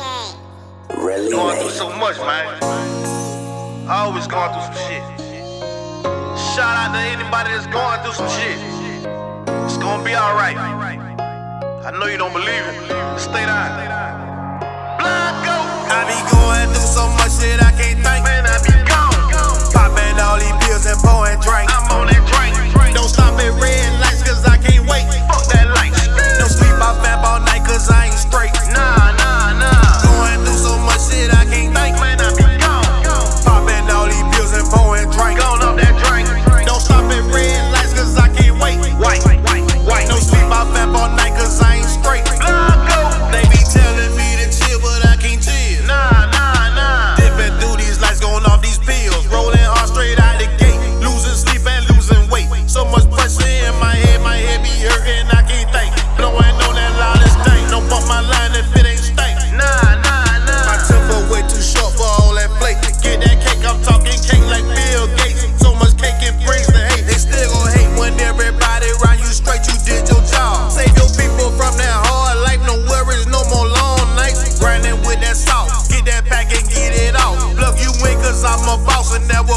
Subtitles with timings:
[0.90, 1.30] Really?
[1.30, 2.58] Going through so much, man.
[3.88, 5.04] I always going through some shit.
[6.50, 8.58] Shout out to anybody that's going through some shit.
[9.66, 10.56] It's gonna be alright.
[10.56, 13.20] I know you don't believe it.
[13.20, 14.05] Stay down.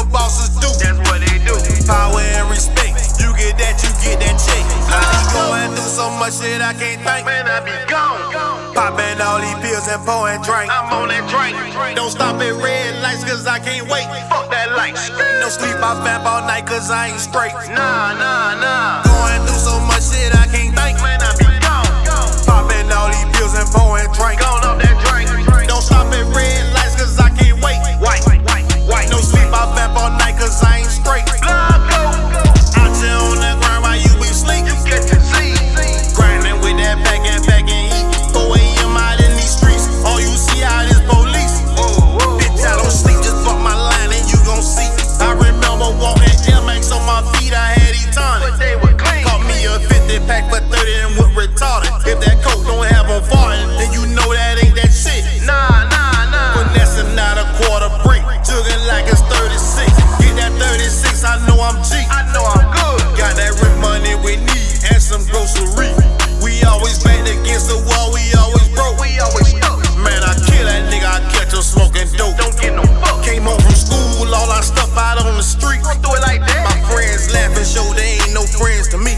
[0.00, 0.68] what bosses do.
[0.80, 1.56] That's what they do.
[1.84, 2.96] Power and respect.
[3.20, 4.64] You get that, you get that check.
[4.88, 7.26] I be going through so much shit I can't think.
[7.28, 8.32] Man, I be gone.
[8.72, 10.72] Popping all these pills and pouring drink.
[10.72, 11.56] I'm on that drink.
[11.96, 14.08] Don't stop at red lights, cause I can't wait.
[14.32, 14.96] Fuck that light.
[15.40, 17.52] No sleep, I vamp all night, cause I ain't straight.
[17.76, 19.09] Nah, nah, nah.
[78.60, 79.09] friends to me.